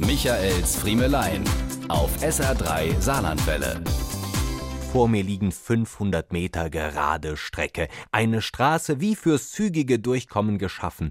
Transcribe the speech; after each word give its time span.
Michaels 0.00 0.76
Friemelein 0.76 1.42
auf 1.88 2.22
SR3 2.22 3.00
Saarlandwelle. 3.00 3.82
Vor 4.92 5.08
mir 5.08 5.24
liegen 5.24 5.50
500 5.50 6.32
Meter 6.32 6.70
gerade 6.70 7.36
Strecke. 7.36 7.88
Eine 8.12 8.40
Straße 8.40 9.00
wie 9.00 9.16
fürs 9.16 9.50
zügige 9.50 9.98
Durchkommen 9.98 10.58
geschaffen 10.58 11.10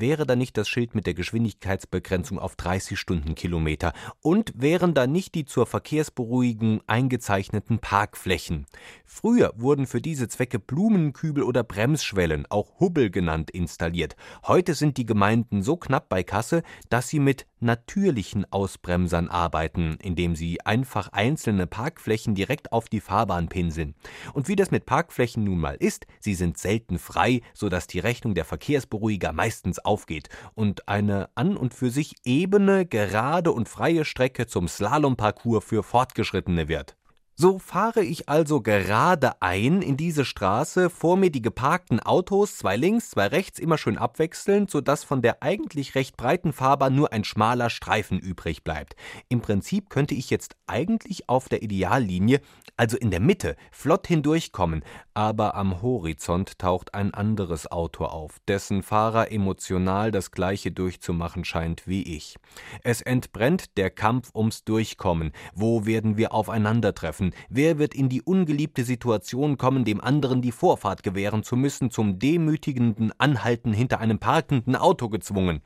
wäre 0.00 0.26
da 0.26 0.36
nicht 0.36 0.56
das 0.56 0.68
Schild 0.68 0.94
mit 0.94 1.06
der 1.06 1.14
Geschwindigkeitsbegrenzung 1.14 2.38
auf 2.38 2.56
30 2.56 2.98
Stundenkilometer 2.98 3.92
und 4.20 4.52
wären 4.56 4.94
da 4.94 5.06
nicht 5.06 5.34
die 5.34 5.44
zur 5.44 5.66
Verkehrsberuhigung 5.66 6.82
eingezeichneten 6.86 7.78
Parkflächen. 7.78 8.66
Früher 9.04 9.52
wurden 9.56 9.86
für 9.86 10.00
diese 10.00 10.28
Zwecke 10.28 10.58
Blumenkübel 10.58 11.42
oder 11.42 11.62
Bremsschwellen, 11.62 12.46
auch 12.48 12.80
Hubbel 12.80 13.10
genannt, 13.10 13.50
installiert. 13.50 14.16
Heute 14.46 14.74
sind 14.74 14.96
die 14.96 15.06
Gemeinden 15.06 15.62
so 15.62 15.76
knapp 15.76 16.08
bei 16.08 16.22
Kasse, 16.22 16.62
dass 16.88 17.08
sie 17.08 17.20
mit 17.20 17.46
natürlichen 17.60 18.50
Ausbremsern 18.52 19.28
arbeiten, 19.28 19.96
indem 20.02 20.36
sie 20.36 20.60
einfach 20.60 21.08
einzelne 21.08 21.66
Parkflächen 21.66 22.34
direkt 22.34 22.72
auf 22.72 22.88
die 22.88 23.00
Fahrbahn 23.00 23.48
pinseln. 23.48 23.94
Und 24.34 24.48
wie 24.48 24.56
das 24.56 24.70
mit 24.70 24.86
Parkflächen 24.86 25.44
nun 25.44 25.58
mal 25.58 25.76
ist, 25.76 26.06
sie 26.20 26.34
sind 26.34 26.58
selten 26.58 26.98
frei, 26.98 27.40
so 27.54 27.68
dass 27.68 27.86
die 27.86 27.98
Rechnung 27.98 28.34
der 28.34 28.44
Verkehrsberuhiger 28.44 29.32
meistens 29.32 29.83
aufgeht 29.84 30.28
und 30.54 30.88
eine 30.88 31.28
an 31.34 31.56
und 31.56 31.74
für 31.74 31.90
sich 31.90 32.16
ebene, 32.24 32.86
gerade 32.86 33.52
und 33.52 33.68
freie 33.68 34.04
Strecke 34.04 34.46
zum 34.46 34.68
Slalomparcours 34.68 35.64
für 35.64 35.82
Fortgeschrittene 35.82 36.68
wird. 36.68 36.96
So 37.36 37.58
fahre 37.58 38.04
ich 38.04 38.28
also 38.28 38.60
gerade 38.60 39.42
ein 39.42 39.82
in 39.82 39.96
diese 39.96 40.24
Straße, 40.24 40.88
vor 40.88 41.16
mir 41.16 41.30
die 41.30 41.42
geparkten 41.42 41.98
Autos, 41.98 42.58
zwei 42.58 42.76
links, 42.76 43.10
zwei 43.10 43.26
rechts, 43.26 43.58
immer 43.58 43.76
schön 43.76 43.98
abwechselnd, 43.98 44.70
so 44.70 44.80
dass 44.80 45.02
von 45.02 45.20
der 45.20 45.42
eigentlich 45.42 45.96
recht 45.96 46.16
breiten 46.16 46.52
Fahrbahn 46.52 46.94
nur 46.94 47.12
ein 47.12 47.24
schmaler 47.24 47.70
Streifen 47.70 48.20
übrig 48.20 48.62
bleibt. 48.62 48.94
Im 49.28 49.40
Prinzip 49.40 49.90
könnte 49.90 50.14
ich 50.14 50.30
jetzt 50.30 50.54
eigentlich 50.68 51.28
auf 51.28 51.48
der 51.48 51.62
Ideallinie, 51.62 52.40
also 52.76 52.96
in 52.96 53.10
der 53.10 53.18
Mitte, 53.18 53.56
flott 53.72 54.06
hindurchkommen, 54.06 54.84
aber 55.12 55.56
am 55.56 55.82
Horizont 55.82 56.60
taucht 56.60 56.94
ein 56.94 57.14
anderes 57.14 57.68
Auto 57.70 58.04
auf, 58.04 58.38
dessen 58.46 58.84
Fahrer 58.84 59.32
emotional 59.32 60.12
das 60.12 60.30
gleiche 60.30 60.70
durchzumachen 60.70 61.44
scheint 61.44 61.88
wie 61.88 62.02
ich. 62.16 62.36
Es 62.84 63.02
entbrennt 63.02 63.76
der 63.76 63.90
Kampf 63.90 64.30
ums 64.36 64.62
Durchkommen. 64.62 65.32
Wo 65.52 65.84
werden 65.84 66.16
wir 66.16 66.32
aufeinandertreffen? 66.32 67.23
Treffen? 67.24 67.46
Wer 67.48 67.78
wird 67.78 67.94
in 67.94 68.08
die 68.08 68.22
ungeliebte 68.22 68.84
Situation 68.84 69.56
kommen, 69.56 69.84
dem 69.84 70.00
anderen 70.00 70.42
die 70.42 70.52
Vorfahrt 70.52 71.02
gewähren 71.02 71.42
zu 71.42 71.56
müssen, 71.56 71.90
zum 71.90 72.18
demütigenden 72.18 73.12
Anhalten 73.18 73.72
hinter 73.72 74.00
einem 74.00 74.18
parkenden 74.18 74.76
Auto 74.76 75.08
gezwungen? 75.08 75.60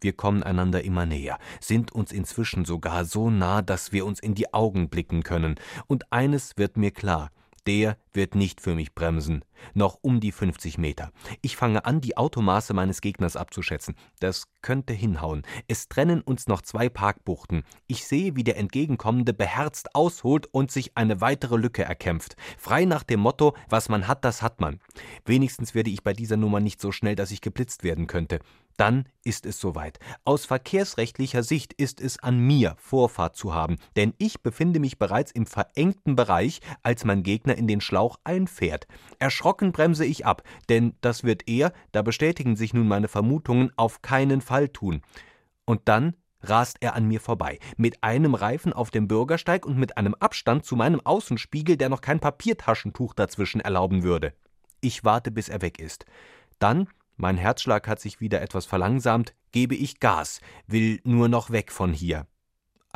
Wir 0.00 0.12
kommen 0.12 0.42
einander 0.42 0.84
immer 0.84 1.06
näher, 1.06 1.38
sind 1.60 1.92
uns 1.92 2.12
inzwischen 2.12 2.64
sogar 2.64 3.04
so 3.04 3.30
nah, 3.30 3.62
dass 3.62 3.92
wir 3.92 4.06
uns 4.06 4.20
in 4.20 4.34
die 4.34 4.52
Augen 4.54 4.88
blicken 4.88 5.22
können. 5.22 5.56
Und 5.86 6.12
eines 6.12 6.56
wird 6.56 6.76
mir 6.76 6.92
klar, 6.92 7.30
der 7.66 7.96
wird 8.12 8.34
nicht 8.34 8.60
für 8.60 8.74
mich 8.74 8.94
bremsen. 8.94 9.44
Noch 9.74 9.98
um 10.02 10.20
die 10.20 10.32
50 10.32 10.78
Meter. 10.78 11.10
Ich 11.42 11.56
fange 11.56 11.84
an, 11.84 12.00
die 12.00 12.16
Automaße 12.16 12.74
meines 12.74 13.00
Gegners 13.00 13.36
abzuschätzen. 13.36 13.94
Das 14.20 14.44
könnte 14.62 14.92
hinhauen. 14.92 15.42
Es 15.68 15.88
trennen 15.88 16.20
uns 16.20 16.46
noch 16.46 16.62
zwei 16.62 16.88
Parkbuchten. 16.88 17.64
Ich 17.86 18.04
sehe, 18.06 18.36
wie 18.36 18.44
der 18.44 18.56
Entgegenkommende 18.56 19.34
beherzt 19.34 19.94
ausholt 19.94 20.46
und 20.52 20.70
sich 20.70 20.96
eine 20.96 21.20
weitere 21.20 21.56
Lücke 21.56 21.84
erkämpft. 21.84 22.36
Frei 22.56 22.84
nach 22.84 23.02
dem 23.02 23.20
Motto, 23.20 23.54
was 23.68 23.88
man 23.88 24.08
hat, 24.08 24.24
das 24.24 24.42
hat 24.42 24.60
man. 24.60 24.80
Wenigstens 25.24 25.74
werde 25.74 25.90
ich 25.90 26.02
bei 26.02 26.12
dieser 26.12 26.36
Nummer 26.36 26.60
nicht 26.60 26.80
so 26.80 26.92
schnell, 26.92 27.14
dass 27.14 27.30
ich 27.30 27.40
geblitzt 27.40 27.84
werden 27.84 28.06
könnte 28.06 28.40
dann 28.78 29.08
ist 29.24 29.44
es 29.44 29.60
soweit. 29.60 29.98
Aus 30.24 30.46
verkehrsrechtlicher 30.46 31.42
Sicht 31.42 31.74
ist 31.74 32.00
es 32.00 32.22
an 32.22 32.38
mir, 32.38 32.76
Vorfahrt 32.78 33.36
zu 33.36 33.52
haben, 33.52 33.76
denn 33.96 34.14
ich 34.16 34.40
befinde 34.40 34.80
mich 34.80 34.98
bereits 34.98 35.32
im 35.32 35.44
verengten 35.44 36.16
Bereich, 36.16 36.60
als 36.82 37.04
mein 37.04 37.22
Gegner 37.22 37.56
in 37.56 37.66
den 37.66 37.82
Schlauch 37.82 38.18
einfährt. 38.24 38.86
Erschrocken 39.48 39.72
bremse 39.72 40.04
ich 40.04 40.26
ab, 40.26 40.42
denn 40.68 40.92
das 41.00 41.24
wird 41.24 41.48
er, 41.48 41.72
da 41.92 42.02
bestätigen 42.02 42.54
sich 42.54 42.74
nun 42.74 42.86
meine 42.86 43.08
Vermutungen, 43.08 43.72
auf 43.76 44.02
keinen 44.02 44.42
Fall 44.42 44.68
tun. 44.68 45.00
Und 45.64 45.88
dann 45.88 46.16
rast 46.42 46.76
er 46.80 46.94
an 46.94 47.08
mir 47.08 47.18
vorbei, 47.18 47.58
mit 47.78 48.04
einem 48.04 48.34
Reifen 48.34 48.74
auf 48.74 48.90
dem 48.90 49.08
Bürgersteig 49.08 49.64
und 49.64 49.78
mit 49.78 49.96
einem 49.96 50.14
Abstand 50.16 50.66
zu 50.66 50.76
meinem 50.76 51.00
Außenspiegel, 51.00 51.78
der 51.78 51.88
noch 51.88 52.02
kein 52.02 52.20
Papiertaschentuch 52.20 53.14
dazwischen 53.14 53.62
erlauben 53.62 54.02
würde. 54.02 54.34
Ich 54.82 55.02
warte, 55.02 55.30
bis 55.30 55.48
er 55.48 55.62
weg 55.62 55.78
ist. 55.80 56.04
Dann 56.58 56.86
mein 57.16 57.38
Herzschlag 57.38 57.88
hat 57.88 58.00
sich 58.00 58.20
wieder 58.20 58.42
etwas 58.42 58.66
verlangsamt, 58.66 59.32
gebe 59.52 59.74
ich 59.74 59.98
Gas, 59.98 60.42
will 60.66 61.00
nur 61.04 61.30
noch 61.30 61.48
weg 61.48 61.72
von 61.72 61.94
hier. 61.94 62.26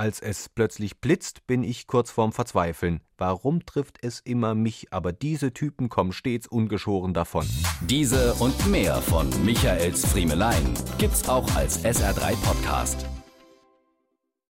Als 0.03 0.19
es 0.19 0.49
plötzlich 0.49 1.01
blitzt, 1.01 1.47
bin 1.47 1.63
ich 1.63 1.87
kurz 1.87 2.11
vorm 2.11 2.33
Verzweifeln. 2.33 3.03
Warum 3.19 3.65
trifft 3.65 3.99
es 4.03 4.19
immer 4.19 4.57
mich, 4.57 4.93
aber 4.93 5.13
diese 5.13 5.53
Typen 5.55 5.89
kommen 5.91 6.11
stets 6.11 6.49
ungeschoren 6.49 7.15
davon. 7.15 7.47
Diese 7.83 8.35
und 8.41 8.67
mehr 8.67 8.97
von 8.97 9.31
Michaels 9.45 10.05
Friemelein 10.05 10.75
gibt's 10.99 11.29
auch 11.29 11.49
als 11.55 11.85
SR3 11.85 12.35
Podcast. 12.43 13.07